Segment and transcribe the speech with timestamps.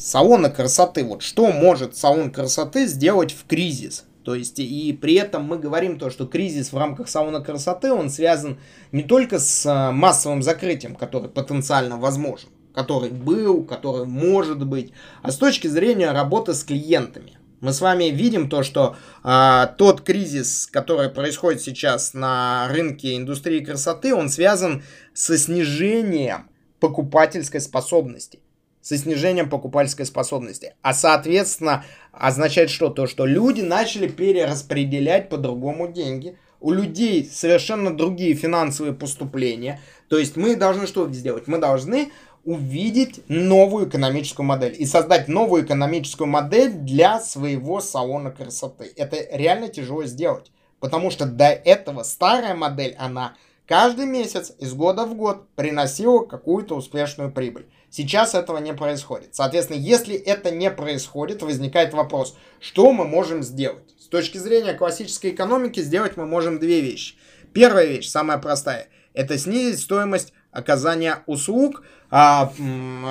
[0.00, 1.04] салона красоты.
[1.04, 4.04] Вот что может салон красоты сделать в кризис?
[4.24, 8.10] То есть, и при этом мы говорим то, что кризис в рамках салона красоты, он
[8.10, 8.58] связан
[8.92, 14.92] не только с а, массовым закрытием, который потенциально возможен, который был, который может быть,
[15.22, 17.38] а с точки зрения работы с клиентами.
[17.60, 23.64] Мы с вами видим то, что а, тот кризис, который происходит сейчас на рынке индустрии
[23.64, 24.82] красоты, он связан
[25.14, 28.40] со снижением покупательской способности.
[28.90, 30.74] Со снижением покупательской способности.
[30.82, 32.88] А соответственно означает что?
[32.88, 36.36] То, что люди начали перераспределять по-другому деньги.
[36.58, 39.80] У людей совершенно другие финансовые поступления.
[40.08, 41.46] То есть мы должны что сделать?
[41.46, 42.10] Мы должны
[42.42, 48.92] увидеть новую экономическую модель и создать новую экономическую модель для своего салона красоты.
[48.96, 55.06] Это реально тяжело сделать, потому что до этого старая модель, она каждый месяц из года
[55.06, 57.68] в год приносила какую-то успешную прибыль.
[57.90, 59.34] Сейчас этого не происходит.
[59.34, 63.94] Соответственно, если это не происходит, возникает вопрос, что мы можем сделать?
[63.98, 67.16] С точки зрения классической экономики сделать мы можем две вещи.
[67.52, 72.52] Первая вещь, самая простая, это снизить стоимость оказания услуг, а,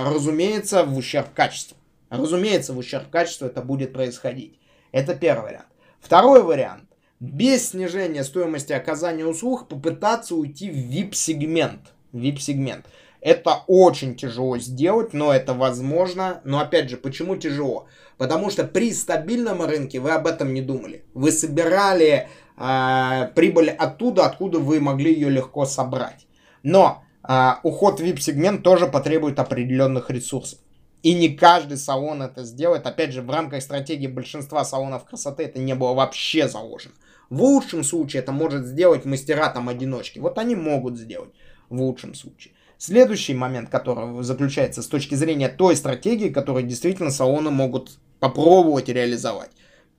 [0.06, 1.78] разумеется, в ущерб качеству.
[2.10, 4.60] Разумеется, в ущерб качеству это будет происходить.
[4.92, 5.68] Это первый вариант.
[6.00, 6.86] Второй вариант.
[7.20, 11.82] Без снижения стоимости оказания услуг попытаться уйти в VIP-сегмент.
[12.14, 12.86] VIP-сегмент.
[13.22, 16.42] Это очень тяжело сделать, но это возможно.
[16.44, 17.88] Но опять же, почему тяжело?
[18.18, 21.04] Потому что при стабильном рынке вы об этом не думали.
[21.14, 26.28] Вы собирали э, прибыль оттуда, откуда вы могли ее легко собрать.
[26.64, 30.60] Но а, уход в VIP-сегмент тоже потребует определенных ресурсов.
[31.04, 32.86] И не каждый салон это сделает.
[32.86, 36.94] Опять же, в рамках стратегии большинства салонов красоты это не было вообще заложено.
[37.30, 40.20] В лучшем случае это может сделать мастера там одиночки.
[40.20, 41.30] Вот они могут сделать
[41.70, 42.54] в лучшем случае.
[42.80, 49.52] Следующий момент, который заключается с точки зрения той стратегии, которую действительно салоны могут попробовать реализовать.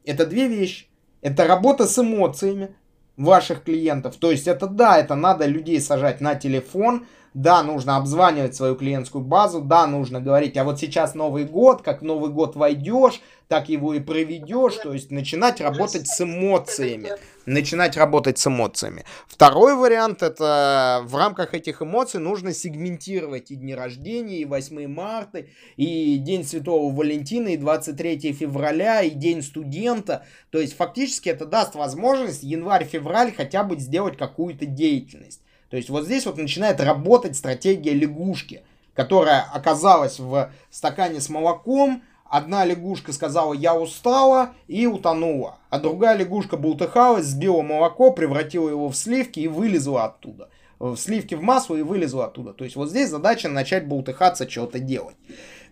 [0.07, 0.87] Это две вещи.
[1.21, 2.75] Это работа с эмоциями,
[3.19, 4.17] ваших клиентов.
[4.17, 9.25] То есть это да, это надо людей сажать на телефон, да, нужно обзванивать свою клиентскую
[9.25, 13.69] базу, да, нужно говорить, а вот сейчас Новый год, как в Новый год войдешь, так
[13.69, 17.11] его и проведешь, то есть начинать работать с эмоциями.
[17.47, 19.05] Начинать работать с эмоциями.
[19.27, 25.47] Второй вариант, это в рамках этих эмоций нужно сегментировать и дни рождения, и 8 марта,
[25.77, 30.25] и День Святого Валентина, и 23 февраля, и День студента.
[30.51, 35.41] То есть фактически это даст возможность январь-февраль хотя бы сделать какую-то деятельность.
[35.71, 38.63] То есть вот здесь вот начинает работать стратегия лягушки,
[38.95, 45.59] которая оказалась в стакане с молоком, Одна лягушка сказала «я устала» и утонула.
[45.69, 50.49] А другая лягушка бултыхалась, сбила молоко, превратила его в сливки и вылезла оттуда.
[50.79, 52.53] В сливки в масло и вылезла оттуда.
[52.53, 55.17] То есть вот здесь задача начать бултыхаться, что-то делать.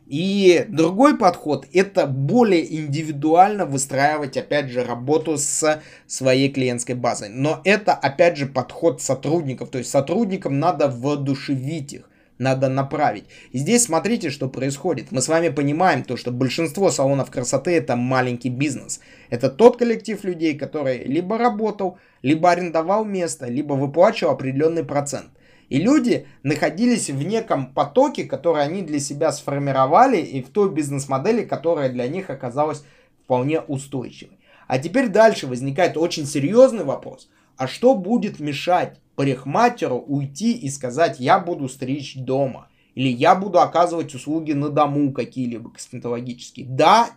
[0.09, 7.29] И другой подход– это более индивидуально выстраивать, опять же, работу с своей клиентской базой.
[7.29, 9.69] Но это, опять же, подход сотрудников.
[9.69, 12.09] То есть сотрудникам надо воодушевить их
[12.39, 13.25] надо направить.
[13.53, 15.11] И здесь смотрите, что происходит.
[15.11, 19.01] Мы с вами понимаем то, что большинство салонов красоты это маленький бизнес.
[19.29, 25.31] Это тот коллектив людей, который либо работал, либо арендовал место, либо выплачивал определенный процент.
[25.69, 31.45] И люди находились в неком потоке, который они для себя сформировали, и в той бизнес-модели,
[31.45, 32.85] которая для них оказалась
[33.25, 34.39] вполне устойчивой.
[34.67, 37.29] А теперь дальше возникает очень серьезный вопрос.
[37.57, 42.69] А что будет мешать парикмахеру уйти и сказать, я буду стричь дома?
[42.95, 46.67] Или я буду оказывать услуги на дому какие-либо косметологические?
[46.67, 47.11] Да,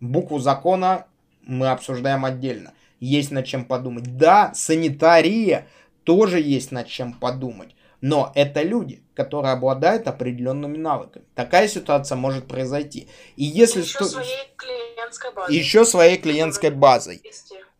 [0.00, 1.06] букву закона
[1.42, 2.72] мы обсуждаем отдельно.
[3.00, 4.16] Есть над чем подумать.
[4.16, 5.66] Да, санитария
[6.04, 7.74] тоже есть над чем подумать.
[8.00, 11.24] Но это люди, которые обладают определенными навыками.
[11.34, 13.08] Такая ситуация может произойти.
[13.36, 14.04] И если еще что...
[14.04, 15.56] своей клиентской базой.
[15.56, 17.22] Еще своей клиентской базой.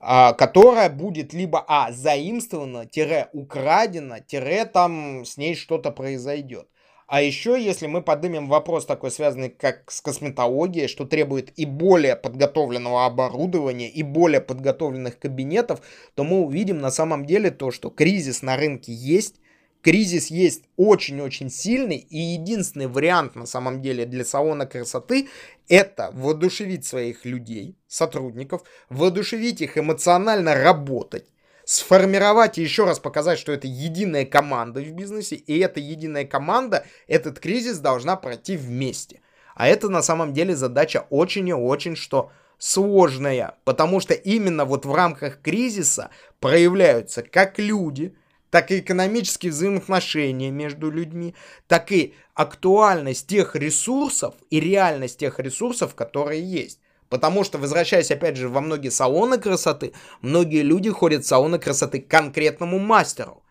[0.01, 6.69] А, которая будет либо а заимствована, тире украдена, тире там с ней что-то произойдет.
[7.09, 12.17] А еще, если мы поднимем вопрос такой, связанный как с косметологией, что требует и более
[12.17, 15.81] подготовленного оборудования, и более подготовленных кабинетов,
[16.15, 19.37] то мы увидим на самом деле то, что кризис на рынке есть,
[19.83, 25.29] кризис есть очень-очень сильный, и единственный вариант на самом деле для салона красоты
[25.69, 31.27] это воодушевить своих людей, сотрудников, воодушевить их эмоционально работать,
[31.65, 36.87] сформировать и еще раз показать, что это единая команда в бизнесе, и эта единая команда
[37.07, 39.21] этот кризис должна пройти вместе.
[39.55, 44.87] А это на самом деле задача очень и очень что сложная, потому что именно вот
[44.87, 46.11] в рамках кризиса
[46.41, 48.15] проявляются как люди,
[48.51, 51.35] так и экономические взаимоотношения между людьми,
[51.67, 56.81] так и актуальность тех ресурсов и реальность тех ресурсов, которые есть.
[57.09, 62.01] Потому что, возвращаясь опять же во многие салоны красоты, многие люди ходят в салоны красоты
[62.01, 63.43] к конкретному мастеру,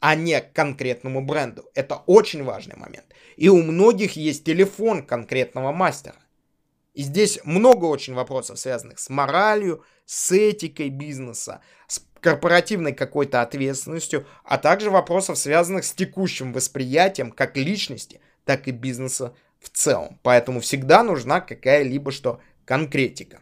[0.00, 1.64] а не к конкретному бренду.
[1.74, 3.06] Это очень важный момент.
[3.36, 6.16] И у многих есть телефон конкретного мастера.
[6.94, 14.26] И здесь много очень вопросов, связанных с моралью, с этикой бизнеса, с корпоративной какой-то ответственностью,
[14.44, 20.18] а также вопросов, связанных с текущим восприятием как личности, так и бизнеса в целом.
[20.22, 23.40] Поэтому всегда нужна какая-либо что конкретика.